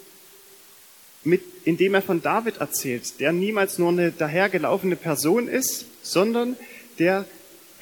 mit, 1.25 1.43
indem 1.65 1.95
er 1.95 2.03
von 2.03 2.21
David 2.21 2.59
erzählt, 2.59 3.21
der 3.21 3.33
niemals 3.33 3.79
nur 3.79 3.91
eine 3.91 4.13
dahergelaufene 4.13 4.97
Person 4.97 5.49
ist, 5.49 5.87
sondern 6.03 6.57
der 6.99 7.25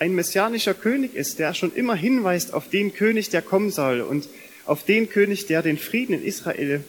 ein 0.00 0.14
messianischer 0.14 0.72
König 0.72 1.14
ist, 1.14 1.38
der 1.38 1.52
schon 1.52 1.74
immer 1.74 1.94
hinweist 1.94 2.54
auf 2.54 2.70
den 2.70 2.94
König, 2.94 3.28
der 3.28 3.42
kommen 3.42 3.70
soll 3.70 4.00
und 4.00 4.28
auf 4.64 4.82
den 4.82 5.10
König, 5.10 5.46
der 5.46 5.62
den 5.62 5.76
Frieden 5.76 6.14
in 6.14 6.24
Israel 6.24 6.82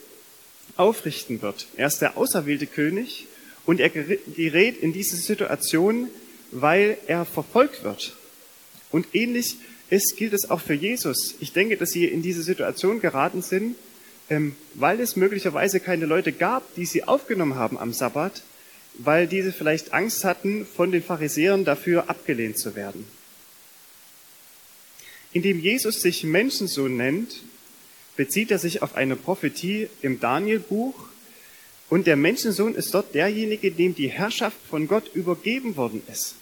aufrichten 0.77 1.41
wird. 1.41 1.67
Er 1.75 1.87
ist 1.87 1.99
der 1.99 2.17
auserwählte 2.17 2.67
König 2.67 3.27
und 3.65 3.81
er 3.81 3.89
gerät 3.89 4.81
in 4.81 4.93
diese 4.93 5.17
Situation, 5.17 6.07
weil 6.51 6.97
er 7.05 7.25
verfolgt 7.25 7.83
wird. 7.83 8.15
Und 8.91 9.07
ähnlich 9.13 9.57
ist, 9.89 10.15
gilt 10.15 10.31
es 10.31 10.49
auch 10.49 10.61
für 10.61 10.73
Jesus. 10.73 11.35
Ich 11.41 11.51
denke, 11.51 11.75
dass 11.75 11.89
sie 11.89 12.05
in 12.05 12.21
diese 12.21 12.43
Situation 12.43 13.01
geraten 13.01 13.41
sind, 13.41 13.75
ähm, 14.29 14.55
weil 14.73 15.01
es 15.01 15.17
möglicherweise 15.17 15.81
keine 15.81 16.05
Leute 16.05 16.31
gab, 16.31 16.75
die 16.75 16.85
sie 16.85 17.03
aufgenommen 17.03 17.55
haben 17.55 17.77
am 17.77 17.91
Sabbat, 17.91 18.41
weil 18.95 19.27
diese 19.27 19.51
vielleicht 19.51 19.93
Angst 19.93 20.23
hatten, 20.23 20.65
von 20.65 20.91
den 20.91 21.03
Pharisäern 21.03 21.65
dafür 21.65 22.09
abgelehnt 22.09 22.57
zu 22.57 22.75
werden. 22.75 23.05
Indem 25.33 25.59
Jesus 25.59 26.01
sich 26.01 26.23
Menschensohn 26.23 26.97
nennt, 26.97 27.41
bezieht 28.15 28.51
er 28.51 28.59
sich 28.59 28.81
auf 28.81 28.95
eine 28.95 29.15
Prophetie 29.15 29.87
im 30.01 30.19
Danielbuch 30.19 30.95
und 31.89 32.07
der 32.07 32.15
Menschensohn 32.15 32.75
ist 32.75 32.93
dort 32.93 33.15
derjenige, 33.15 33.71
dem 33.71 33.95
die 33.95 34.09
Herrschaft 34.09 34.57
von 34.69 34.87
Gott 34.87 35.13
übergeben 35.13 35.75
worden 35.77 36.01
ist. 36.11 36.35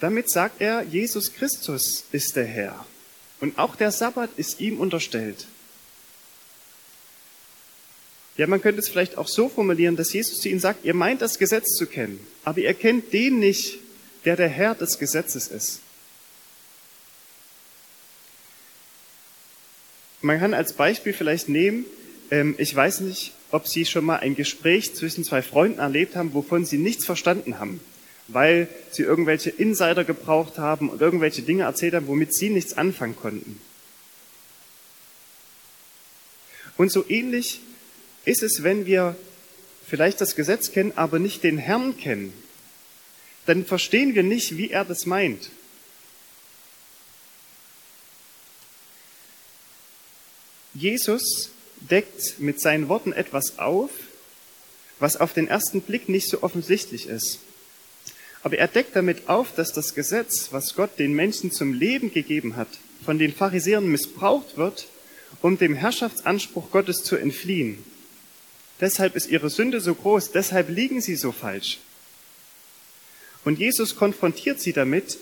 Damit 0.00 0.30
sagt 0.30 0.60
er, 0.60 0.82
Jesus 0.82 1.32
Christus 1.32 2.04
ist 2.12 2.36
der 2.36 2.46
Herr 2.46 2.86
und 3.40 3.58
auch 3.58 3.76
der 3.76 3.90
Sabbat 3.90 4.30
ist 4.36 4.60
ihm 4.60 4.78
unterstellt. 4.78 5.46
Ja, 8.36 8.46
man 8.48 8.60
könnte 8.60 8.80
es 8.80 8.88
vielleicht 8.88 9.16
auch 9.16 9.28
so 9.28 9.48
formulieren, 9.48 9.96
dass 9.96 10.12
Jesus 10.12 10.40
zu 10.40 10.48
ihnen 10.48 10.60
sagt, 10.60 10.84
ihr 10.84 10.94
meint 10.94 11.22
das 11.22 11.38
Gesetz 11.38 11.76
zu 11.76 11.86
kennen, 11.86 12.18
aber 12.42 12.58
ihr 12.58 12.74
kennt 12.74 13.12
den 13.12 13.38
nicht, 13.38 13.78
der 14.24 14.36
der 14.36 14.48
Herr 14.48 14.74
des 14.74 14.98
Gesetzes 14.98 15.48
ist. 15.48 15.80
Man 20.20 20.40
kann 20.40 20.54
als 20.54 20.72
Beispiel 20.72 21.12
vielleicht 21.12 21.48
nehmen, 21.48 21.84
ähm, 22.30 22.54
ich 22.58 22.74
weiß 22.74 23.00
nicht, 23.00 23.32
ob 23.50 23.68
Sie 23.68 23.84
schon 23.84 24.04
mal 24.04 24.16
ein 24.16 24.34
Gespräch 24.34 24.94
zwischen 24.94 25.22
zwei 25.22 25.42
Freunden 25.42 25.78
erlebt 25.78 26.16
haben, 26.16 26.34
wovon 26.34 26.64
Sie 26.64 26.78
nichts 26.78 27.04
verstanden 27.04 27.60
haben, 27.60 27.78
weil 28.26 28.66
Sie 28.90 29.02
irgendwelche 29.02 29.50
Insider 29.50 30.02
gebraucht 30.02 30.58
haben 30.58 30.88
und 30.88 31.00
irgendwelche 31.00 31.42
Dinge 31.42 31.64
erzählt 31.64 31.94
haben, 31.94 32.08
womit 32.08 32.34
Sie 32.34 32.48
nichts 32.48 32.76
anfangen 32.76 33.14
konnten. 33.14 33.60
Und 36.76 36.90
so 36.90 37.04
ähnlich 37.08 37.60
ist 38.24 38.42
es, 38.42 38.62
wenn 38.62 38.86
wir 38.86 39.16
vielleicht 39.86 40.20
das 40.20 40.34
Gesetz 40.36 40.72
kennen, 40.72 40.92
aber 40.96 41.18
nicht 41.18 41.42
den 41.42 41.58
Herrn 41.58 41.96
kennen. 41.96 42.32
Dann 43.46 43.64
verstehen 43.64 44.14
wir 44.14 44.22
nicht, 44.22 44.56
wie 44.56 44.70
er 44.70 44.84
das 44.84 45.06
meint. 45.06 45.50
Jesus 50.72 51.50
deckt 51.90 52.40
mit 52.40 52.60
seinen 52.60 52.88
Worten 52.88 53.12
etwas 53.12 53.58
auf, 53.58 53.90
was 54.98 55.16
auf 55.16 55.32
den 55.32 55.46
ersten 55.46 55.82
Blick 55.82 56.08
nicht 56.08 56.28
so 56.28 56.42
offensichtlich 56.42 57.06
ist. 57.06 57.38
Aber 58.42 58.58
er 58.58 58.68
deckt 58.68 58.96
damit 58.96 59.28
auf, 59.28 59.54
dass 59.54 59.72
das 59.72 59.94
Gesetz, 59.94 60.48
was 60.50 60.74
Gott 60.74 60.98
den 60.98 61.14
Menschen 61.14 61.50
zum 61.50 61.72
Leben 61.72 62.12
gegeben 62.12 62.56
hat, 62.56 62.68
von 63.04 63.18
den 63.18 63.32
Pharisäern 63.32 63.86
missbraucht 63.86 64.56
wird, 64.56 64.86
um 65.42 65.58
dem 65.58 65.74
Herrschaftsanspruch 65.74 66.70
Gottes 66.70 67.04
zu 67.04 67.16
entfliehen. 67.16 67.84
Deshalb 68.80 69.14
ist 69.16 69.28
ihre 69.28 69.50
Sünde 69.50 69.80
so 69.80 69.94
groß, 69.94 70.32
deshalb 70.32 70.68
liegen 70.68 71.00
sie 71.00 71.16
so 71.16 71.32
falsch. 71.32 71.78
Und 73.44 73.58
Jesus 73.58 73.94
konfrontiert 73.94 74.60
sie 74.60 74.72
damit 74.72 75.18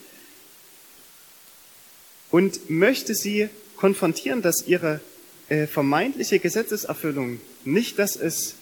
und 2.31 2.71
möchte 2.71 3.15
sie 3.15 3.49
konfrontieren, 3.77 4.43
dass 4.43 4.67
ihre 4.67 5.01
äh, 5.49 5.67
vermeintliche 5.67 6.39
Gesetzeserfüllung 6.39 7.41
nicht 7.65 7.99
das 7.99 8.17
ist, 8.17 8.55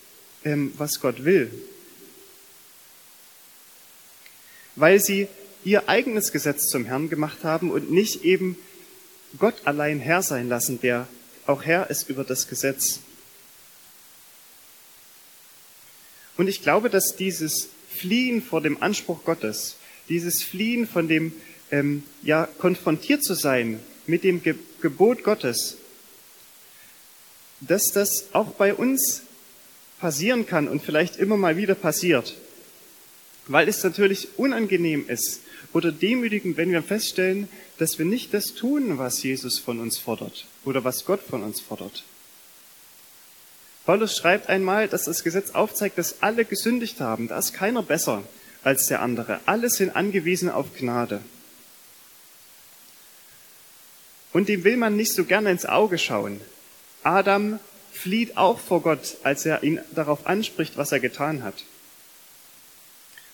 ähm, 0.44 0.72
was 0.76 1.00
Gott 1.00 1.24
will. 1.24 1.50
Weil 4.76 4.98
sie 5.00 5.28
ihr 5.62 5.88
eigenes 5.88 6.32
Gesetz 6.32 6.68
zum 6.68 6.86
Herrn 6.86 7.10
gemacht 7.10 7.44
haben 7.44 7.70
und 7.70 7.90
nicht 7.90 8.24
eben 8.24 8.56
Gott 9.38 9.54
allein 9.64 10.00
Herr 10.00 10.22
sein 10.22 10.48
lassen, 10.48 10.80
der 10.80 11.06
auch 11.46 11.64
Herr 11.64 11.90
ist 11.90 12.08
über 12.08 12.24
das 12.24 12.48
Gesetz. 12.48 13.00
Und 16.40 16.48
ich 16.48 16.62
glaube, 16.62 16.88
dass 16.88 17.16
dieses 17.16 17.68
Fliehen 17.90 18.40
vor 18.40 18.62
dem 18.62 18.82
Anspruch 18.82 19.24
Gottes, 19.24 19.76
dieses 20.08 20.42
Fliehen 20.42 20.86
von 20.86 21.06
dem, 21.06 21.34
ähm, 21.70 22.02
ja, 22.22 22.48
konfrontiert 22.56 23.22
zu 23.22 23.34
sein 23.34 23.78
mit 24.06 24.24
dem 24.24 24.42
Ge 24.42 24.54
Gebot 24.80 25.22
Gottes, 25.22 25.76
dass 27.60 27.92
das 27.92 28.28
auch 28.32 28.52
bei 28.52 28.72
uns 28.72 29.20
passieren 29.98 30.46
kann 30.46 30.66
und 30.66 30.82
vielleicht 30.82 31.16
immer 31.16 31.36
mal 31.36 31.58
wieder 31.58 31.74
passiert. 31.74 32.34
Weil 33.46 33.68
es 33.68 33.84
natürlich 33.84 34.38
unangenehm 34.38 35.10
ist 35.10 35.40
oder 35.74 35.92
demütigend, 35.92 36.56
wenn 36.56 36.72
wir 36.72 36.82
feststellen, 36.82 37.50
dass 37.76 37.98
wir 37.98 38.06
nicht 38.06 38.32
das 38.32 38.54
tun, 38.54 38.96
was 38.96 39.22
Jesus 39.22 39.58
von 39.58 39.78
uns 39.78 39.98
fordert 39.98 40.46
oder 40.64 40.84
was 40.84 41.04
Gott 41.04 41.20
von 41.20 41.42
uns 41.42 41.60
fordert. 41.60 42.02
Paulus 43.86 44.16
schreibt 44.16 44.48
einmal, 44.48 44.88
dass 44.88 45.04
das 45.04 45.24
Gesetz 45.24 45.52
aufzeigt, 45.52 45.98
dass 45.98 46.22
alle 46.22 46.44
gesündigt 46.44 47.00
haben. 47.00 47.28
Da 47.28 47.38
ist 47.38 47.54
keiner 47.54 47.82
besser 47.82 48.22
als 48.62 48.86
der 48.86 49.00
andere. 49.00 49.40
Alle 49.46 49.70
sind 49.70 49.96
angewiesen 49.96 50.50
auf 50.50 50.66
Gnade. 50.78 51.20
Und 54.32 54.48
dem 54.48 54.64
will 54.64 54.76
man 54.76 54.96
nicht 54.96 55.12
so 55.12 55.24
gerne 55.24 55.50
ins 55.50 55.66
Auge 55.66 55.98
schauen. 55.98 56.40
Adam 57.02 57.58
flieht 57.90 58.36
auch 58.36 58.60
vor 58.60 58.82
Gott, 58.82 59.16
als 59.24 59.44
er 59.46 59.62
ihn 59.62 59.80
darauf 59.92 60.26
anspricht, 60.26 60.76
was 60.76 60.92
er 60.92 61.00
getan 61.00 61.42
hat. 61.42 61.64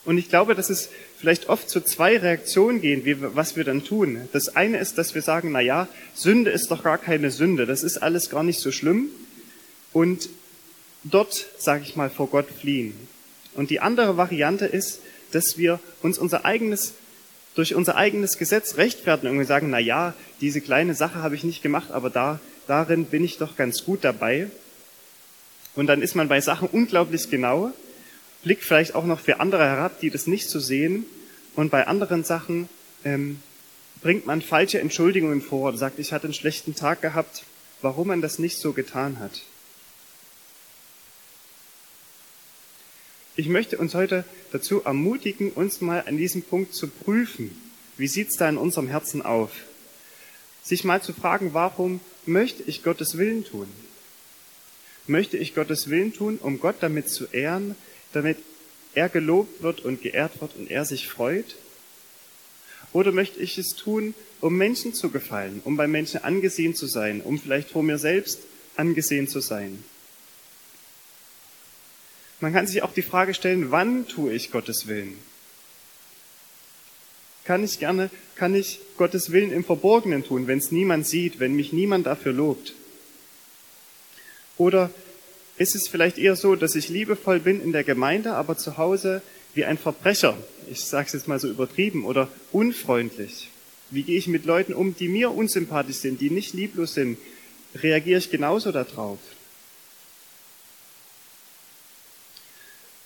Und 0.05 0.19
ich 0.19 0.29
glaube, 0.29 0.55
dass 0.55 0.71
es 0.71 0.89
vielleicht 1.19 1.49
oft 1.49 1.69
zu 1.69 1.81
zwei 1.81 2.17
Reaktionen 2.17 2.81
gehen, 2.81 3.05
wie, 3.05 3.17
was 3.21 3.57
wir 3.57 3.65
dann 3.65 3.85
tun. 3.85 4.29
Das 4.33 4.55
eine 4.55 4.79
ist, 4.79 4.97
dass 4.99 5.17
wir 5.17 5.23
sagen, 5.23 5.51
na 5.51 5.61
ja, 5.61 5.89
Sünde 6.15 6.53
ist 6.53 6.71
doch 6.71 6.85
gar 6.85 6.99
keine 6.99 7.33
Sünde. 7.33 7.67
Das 7.67 7.83
ist 7.83 7.99
alles 7.99 8.31
gar 8.31 8.45
nicht 8.45 8.61
so 8.61 8.71
schlimm 8.71 9.11
und 9.97 10.29
dort, 11.05 11.47
sage 11.57 11.83
ich 11.83 11.97
mal, 11.97 12.11
vor 12.11 12.29
Gott 12.29 12.49
fliehen. 12.51 12.93
Und 13.55 13.71
die 13.71 13.81
andere 13.81 14.19
Variante 14.19 14.67
ist, 14.67 15.01
dass 15.33 15.57
wir 15.57 15.81
uns 16.03 16.19
unser 16.19 16.45
eigenes 16.45 16.93
durch 17.55 17.75
unser 17.75 17.97
eigenes 17.97 18.37
Gesetz 18.37 18.77
rechtfertigen 18.77 19.39
und 19.39 19.47
sagen, 19.47 19.71
na 19.71 19.79
ja, 19.79 20.13
diese 20.43 20.61
kleine 20.61 20.95
Sache 20.95 21.23
habe 21.23 21.35
ich 21.35 21.45
nicht 21.45 21.63
gemacht, 21.63 21.93
aber 21.93 22.11
da 22.11 22.41
darin 22.67 23.07
bin 23.07 23.25
ich 23.25 23.39
doch 23.39 23.57
ganz 23.57 23.87
gut 23.87 24.05
dabei. 24.05 24.51
Und 25.75 25.87
dann 25.87 26.03
ist 26.03 26.15
man 26.15 26.29
bei 26.29 26.43
Sachen 26.43 26.69
unglaublich 26.69 27.31
genau, 27.31 27.73
blickt 28.43 28.65
vielleicht 28.65 28.95
auch 28.95 29.07
noch 29.07 29.21
für 29.21 29.41
andere 29.41 29.65
herab, 29.65 29.99
die 30.01 30.11
das 30.11 30.27
nicht 30.27 30.51
so 30.51 30.61
sehen. 30.61 31.07
Und 31.55 31.71
bei 31.71 31.87
anderen 31.87 32.23
Sachen 32.23 32.69
ähm, 33.03 33.41
bringt 34.03 34.27
man 34.27 34.43
falsche 34.43 34.79
Entschuldigungen 34.79 35.41
vor 35.41 35.75
sagt, 35.79 35.99
ich 35.99 36.13
hatte 36.13 36.25
einen 36.25 36.35
schlechten 36.35 36.75
Tag 36.75 37.01
gehabt, 37.01 37.45
warum 37.81 38.09
man 38.09 38.21
das 38.21 38.39
nicht 38.39 38.59
so 38.59 38.75
getan 38.75 39.21
hat. 39.21 39.41
Ich 43.39 43.49
möchte 43.49 43.77
uns 43.77 43.95
heute 43.95 44.25
dazu 44.51 44.83
ermutigen, 44.83 45.53
uns 45.53 45.83
mal 45.83 46.05
an 46.07 46.17
diesem 46.17 46.41
Punkt 46.41 46.75
zu 46.75 46.89
prüfen. 46.89 47.51
Wie 47.99 48.09
sieht's 48.09 48.39
da 48.39 48.49
in 48.49 48.57
unserem 48.57 48.89
Herzen 48.89 49.21
auf? 49.21 49.51
Sich 50.63 50.85
mal 50.85 51.03
zu 51.03 51.13
fragen, 51.13 51.53
warum 51.53 52.01
möchte 52.25 52.63
ich 52.63 52.83
Gottes 52.83 53.19
Willen 53.19 53.45
tun? 53.45 53.69
Möchte 55.07 55.37
ich 55.37 55.55
Gottes 55.55 55.91
Willen 55.91 56.15
tun, 56.15 56.39
um 56.43 56.61
Gott 56.61 56.77
damit 56.81 57.11
zu 57.11 57.27
ehren, 57.27 57.75
damit 58.15 58.39
er 58.95 59.11
gelobt 59.11 59.63
wird 59.63 59.81
und 59.81 60.01
geehrt 60.01 60.41
wird 60.41 60.57
und 60.57 60.71
er 60.71 60.87
sich 60.87 61.07
freut? 61.07 61.57
Oder 62.95 63.13
möchte 63.13 63.39
ich 63.39 63.59
es 63.59 63.77
tun, 63.77 64.15
um 64.41 64.57
Menschen 64.57 64.95
zu 64.95 65.11
gefallen, 65.11 65.61
um 65.63 65.77
bei 65.77 65.87
Menschen 65.87 66.25
angesehen 66.25 66.75
zu 66.75 66.87
sein, 66.87 67.21
um 67.21 67.39
vielleicht 67.39 67.69
vor 67.69 67.83
mir 67.83 67.99
selbst 67.99 68.41
angesehen 68.77 69.29
zu 69.29 69.41
sein? 69.41 69.85
Man 72.41 72.53
kann 72.53 72.67
sich 72.67 72.83
auch 72.83 72.93
die 72.93 73.03
Frage 73.03 73.35
stellen, 73.35 73.71
wann 73.71 74.07
tue 74.07 74.33
ich 74.33 74.51
Gottes 74.51 74.87
Willen? 74.87 75.17
Kann 77.45 77.65
ich 77.65 77.79
gerne, 77.79 78.11
kann 78.35 78.55
ich 78.55 78.81
Gottes 78.97 79.31
Willen 79.31 79.53
im 79.53 79.65
Verborgenen 79.65 80.25
tun, 80.25 80.47
wenn 80.47 80.59
es 80.59 80.73
niemand 80.73 81.07
sieht, 81.07 81.39
wenn 81.39 81.55
mich 81.55 81.73
niemand 81.73 82.07
dafür 82.07 82.33
lobt? 82.33 82.75
Oder 84.59 84.91
ist 85.57 85.75
es 85.75 85.89
vielleicht 85.89 86.19
eher 86.19 86.37
so, 86.37 86.57
dass 86.57 86.75
ich 86.75 86.89
liebevoll 86.89 87.41
bin 87.41 87.63
in 87.63 87.73
der 87.73 87.85
Gemeinde, 87.85 88.35
aber 88.35 88.57
zu 88.59 88.77
Hause 88.77 89.23
wie 89.55 89.65
ein 89.65 89.79
Verbrecher, 89.79 90.37
ich 90.71 90.85
sage 90.85 91.07
es 91.07 91.13
jetzt 91.15 91.29
mal 91.29 91.39
so 91.39 91.49
übertrieben, 91.49 92.05
oder 92.05 92.29
unfreundlich? 92.53 93.49
Wie 93.91 94.03
gehe 94.03 94.19
ich 94.19 94.27
mit 94.27 94.45
Leuten 94.45 94.75
um, 94.75 94.97
die 94.97 95.09
mir 95.09 95.31
unsympathisch 95.31 95.99
sind, 95.99 96.21
die 96.21 96.31
nicht 96.31 96.53
lieblos 96.53 96.95
sind? 96.95 97.17
Reagiere 97.77 98.19
ich 98.19 98.31
genauso 98.31 98.73
darauf? 98.73 99.19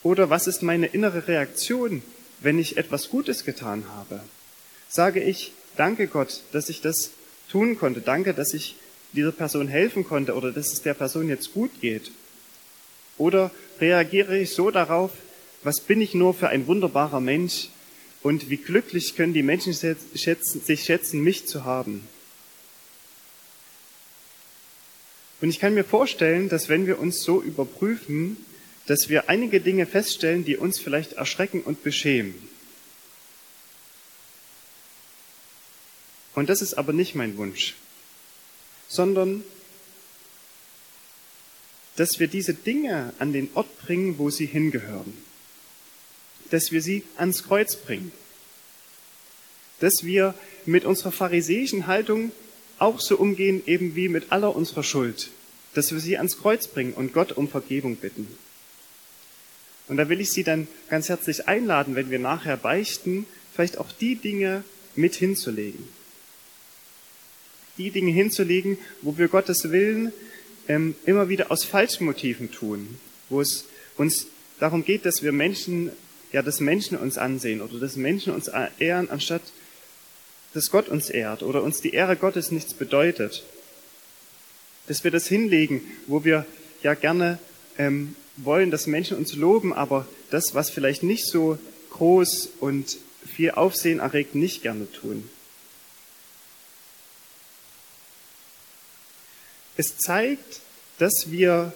Oder 0.03 0.31
was 0.31 0.47
ist 0.47 0.63
meine 0.63 0.87
innere 0.87 1.29
Reaktion, 1.29 2.03
wenn 2.41 2.59
ich 2.59 2.77
etwas 2.77 3.11
Gutes 3.11 3.45
getan 3.45 3.85
habe? 3.89 4.21
Sage 4.89 5.23
ich, 5.23 5.53
danke 5.77 6.07
Gott, 6.07 6.43
dass 6.53 6.69
ich 6.69 6.81
das 6.81 7.11
tun 7.51 7.79
konnte, 7.79 8.01
danke, 8.01 8.33
dass 8.33 8.55
ich 8.55 8.77
dieser 9.13 9.33
Person 9.33 9.69
helfen 9.69 10.05
konnte 10.05 10.35
oder 10.35 10.53
dass 10.53 10.73
es 10.73 10.83
der 10.83 10.95
Person 10.95 11.29
jetzt 11.29 11.53
gut 11.53 11.71
geht? 11.81 12.11
Oder 13.19 13.51
reagiere 13.81 14.39
ich 14.39 14.55
so 14.55 14.71
darauf, 14.71 15.11
was 15.63 15.81
bin 15.81 16.01
ich 16.01 16.15
nur 16.15 16.33
für 16.33 16.49
ein 16.49 16.67
wunderbarer 16.67 17.21
Mensch 17.21 17.69
und 18.23 18.49
wie 18.49 18.57
glücklich 18.57 19.17
können 19.17 19.35
die 19.35 19.43
Menschen 19.43 19.75
schätzen, 19.75 20.61
sich 20.63 20.85
schätzen, 20.85 21.21
mich 21.21 21.47
zu 21.47 21.65
haben? 21.65 22.09
Und 25.43 25.49
ich 25.49 25.59
kann 25.59 25.75
mir 25.75 25.85
vorstellen, 25.85 26.49
dass 26.49 26.69
wenn 26.69 26.87
wir 26.87 26.99
uns 26.99 27.23
so 27.23 27.43
überprüfen, 27.43 28.37
dass 28.91 29.09
wir 29.09 29.29
einige 29.29 29.61
Dinge 29.61 29.87
feststellen, 29.87 30.45
die 30.45 30.57
uns 30.57 30.81
vielleicht 30.81 31.13
erschrecken 31.13 31.61
und 31.61 31.85
beschämen. 31.85 32.35
Und 36.35 36.49
das 36.49 36.61
ist 36.61 36.75
aber 36.75 36.93
nicht 36.93 37.15
mein 37.15 37.37
Wunsch, 37.37 37.77
sondern 38.89 39.45
dass 41.95 42.19
wir 42.19 42.27
diese 42.27 42.53
Dinge 42.53 43.13
an 43.21 43.33
den 43.33 43.49
Ort 43.55 43.79
bringen, 43.79 44.19
wo 44.19 44.29
sie 44.29 44.47
hingehören. 44.47 45.17
Dass 46.51 46.73
wir 46.73 46.83
sie 46.83 47.05
ans 47.17 47.45
Kreuz 47.45 47.77
bringen. 47.77 48.11
Dass 49.79 50.03
wir 50.03 50.35
mit 50.67 50.85
unserer 50.85 51.13
pharisäischen 51.13 51.87
Haltung 51.87 52.33
auch 52.81 52.99
so 52.99 53.17
umgehen, 53.19 53.63
eben 53.67 53.95
wie 53.95 54.09
mit 54.09 54.33
aller 54.33 54.57
unserer 54.57 54.83
Schuld. 54.83 55.31
Dass 55.75 55.93
wir 55.93 56.01
sie 56.01 56.19
ans 56.19 56.39
Kreuz 56.39 56.67
bringen 56.67 56.95
und 56.95 57.13
Gott 57.13 57.31
um 57.31 57.49
Vergebung 57.49 57.95
bitten. 57.95 58.27
Und 59.91 59.97
da 59.97 60.09
will 60.09 60.21
ich 60.21 60.31
Sie 60.31 60.45
dann 60.45 60.69
ganz 60.89 61.09
herzlich 61.09 61.49
einladen, 61.49 61.97
wenn 61.97 62.11
wir 62.11 62.21
nachher 62.21 62.57
beichten, 62.57 63.27
vielleicht 63.53 63.77
auch 63.77 63.91
die 63.91 64.15
Dinge 64.15 64.63
mit 64.95 65.17
hinzulegen. 65.17 65.89
Die 67.77 67.91
Dinge 67.91 68.13
hinzulegen, 68.13 68.79
wo 69.03 69.19
wir 69.19 69.27
Gottes 69.27 69.73
Willen 69.73 70.13
ähm, 70.69 70.95
immer 71.07 71.29
wieder 71.29 71.51
aus 71.51 71.65
falschen 71.65 72.05
Motiven 72.05 72.53
tun, 72.53 73.01
wo 73.31 73.41
es 73.41 73.65
uns 73.97 74.29
darum 74.61 74.85
geht, 74.85 75.07
dass 75.07 75.25
wir 75.25 75.33
Menschen, 75.33 75.91
ja, 76.31 76.43
dass 76.43 76.61
Menschen 76.61 76.97
uns 76.97 77.19
ansehen 77.19 77.61
oder 77.61 77.81
dass 77.81 77.97
Menschen 77.97 78.33
uns 78.33 78.49
ehren, 78.79 79.11
anstatt 79.11 79.43
dass 80.55 80.71
Gott 80.71 80.89
uns 80.89 81.11
ehrt 81.11 81.43
oder 81.43 81.65
uns 81.65 81.81
die 81.81 81.95
Ehre 81.95 82.15
Gottes 82.15 82.53
nichts 82.53 82.75
bedeutet. 82.75 83.43
Dass 84.87 85.03
wir 85.03 85.11
das 85.11 85.27
hinlegen, 85.27 85.83
wo 86.07 86.23
wir 86.23 86.47
ja 86.85 86.95
gerne 86.95 87.41
ähm, 87.77 88.15
wollen, 88.45 88.71
dass 88.71 88.87
Menschen 88.87 89.17
uns 89.17 89.35
loben, 89.35 89.73
aber 89.73 90.07
das, 90.31 90.55
was 90.55 90.71
vielleicht 90.71 91.03
nicht 91.03 91.27
so 91.27 91.59
groß 91.91 92.51
und 92.61 92.99
viel 93.27 93.53
Aufsehen 93.53 93.99
erregt, 93.99 94.35
nicht 94.35 94.63
gerne 94.63 94.91
tun. 94.91 95.29
Es 99.77 99.97
zeigt, 99.99 100.61
dass 100.99 101.31
wir 101.31 101.73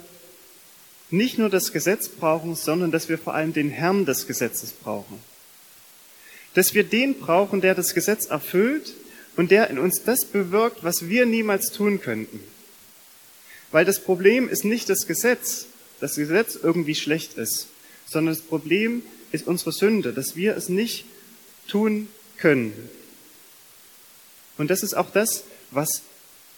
nicht 1.10 1.38
nur 1.38 1.48
das 1.48 1.72
Gesetz 1.72 2.08
brauchen, 2.08 2.54
sondern 2.56 2.90
dass 2.90 3.08
wir 3.08 3.18
vor 3.18 3.34
allem 3.34 3.52
den 3.52 3.70
Herrn 3.70 4.04
des 4.04 4.26
Gesetzes 4.26 4.72
brauchen. 4.72 5.18
Dass 6.54 6.74
wir 6.74 6.84
den 6.84 7.18
brauchen, 7.18 7.60
der 7.60 7.74
das 7.74 7.94
Gesetz 7.94 8.26
erfüllt 8.26 8.94
und 9.36 9.50
der 9.50 9.70
in 9.70 9.78
uns 9.78 10.02
das 10.04 10.24
bewirkt, 10.26 10.84
was 10.84 11.08
wir 11.08 11.26
niemals 11.26 11.72
tun 11.72 12.00
könnten. 12.00 12.40
Weil 13.72 13.84
das 13.84 14.00
Problem 14.00 14.48
ist 14.48 14.64
nicht 14.64 14.88
das 14.88 15.06
Gesetz, 15.06 15.66
das 16.04 16.16
Gesetz 16.16 16.54
irgendwie 16.62 16.94
schlecht 16.94 17.38
ist, 17.38 17.68
sondern 18.04 18.34
das 18.34 18.44
Problem 18.44 19.02
ist 19.32 19.46
unsere 19.46 19.72
Sünde, 19.72 20.12
dass 20.12 20.36
wir 20.36 20.54
es 20.54 20.68
nicht 20.68 21.06
tun 21.66 22.08
können. 22.36 22.74
Und 24.58 24.70
das 24.70 24.82
ist 24.82 24.92
auch 24.92 25.08
das, 25.08 25.44
was 25.70 26.02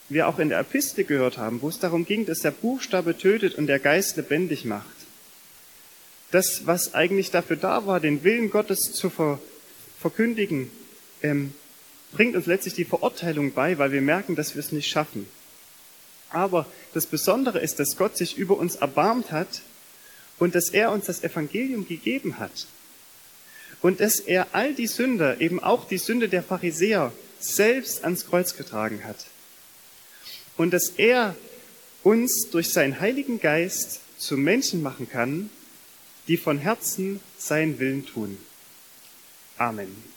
wir 0.09 0.27
auch 0.27 0.41
in 0.41 0.49
der 0.49 0.59
Epistel 0.59 1.05
gehört 1.05 1.39
haben, 1.39 1.63
wo 1.63 1.69
es 1.69 1.79
darum 1.79 2.05
ging, 2.05 2.27
dass 2.27 2.41
der 2.41 2.51
Buchstabe 2.51 3.17
tötet 3.17 3.55
und 3.55 3.69
der 3.69 3.79
Geist 3.79 4.17
lebendig 4.17 4.65
macht. 4.65 4.97
Das, 6.33 6.67
was 6.67 6.95
eigentlich 6.95 7.31
dafür 7.31 7.55
da 7.55 7.87
war, 7.87 8.01
den 8.01 8.25
Willen 8.25 8.51
Gottes 8.51 8.93
zu 8.95 9.11
ver 9.11 9.39
verkündigen, 10.01 10.73
ähm, 11.23 11.55
bringt 12.11 12.35
uns 12.35 12.47
letztlich 12.47 12.75
die 12.75 12.85
Verurteilung 12.85 13.53
bei, 13.53 13.79
weil 13.79 13.93
wir 13.93 14.03
merken, 14.03 14.35
dass 14.35 14.57
wir 14.57 14.61
es 14.61 14.73
nicht 14.73 14.89
schaffen. 14.89 15.29
Aber 16.31 16.67
das 16.95 17.07
Besondere 17.07 17.61
ist, 17.61 17.79
dass 17.79 17.97
Gott 17.97 18.17
sich 18.17 18.37
über 18.37 18.57
uns 18.57 18.77
erbarmt 18.77 19.31
hat 19.31 19.63
und 20.39 20.55
dass 20.55 20.71
er 20.71 20.93
uns 20.93 21.07
das 21.07 21.23
Evangelium 21.23 21.87
gegeben 21.87 22.39
hat. 22.39 22.67
Und 23.83 24.01
dass 24.01 24.21
er 24.21 24.49
all 24.53 24.75
die 24.75 24.87
Sünde, 24.87 25.37
eben 25.41 25.63
auch 25.63 25.87
die 25.87 25.99
Sünde 25.99 26.29
der 26.29 26.43
Pharisäer, 26.43 27.13
selbst 27.39 28.03
ans 28.05 28.27
Kreuz 28.27 28.57
getragen 28.57 29.05
hat 29.05 29.27
und 30.57 30.73
dass 30.73 30.89
er 30.97 31.37
uns 32.03 32.49
durch 32.51 32.71
seinen 32.71 33.01
Heiligen 33.01 33.41
Geist 33.41 34.01
zu 34.19 34.37
Menschen 34.37 34.83
machen 34.83 35.09
kann, 35.09 35.51
die 36.29 36.37
von 36.37 36.59
Herzen 36.59 37.21
seinen 37.39 37.79
Willen 37.79 38.07
tun. 38.07 38.39
Amen. 39.59 40.16